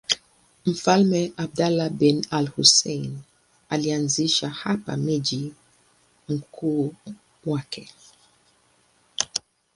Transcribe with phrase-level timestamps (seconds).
[0.65, 3.19] Mfalme Abdullah bin al-Husayn
[3.69, 5.53] alianzisha hapa mji
[6.29, 6.93] mkuu
[7.45, 7.89] wake.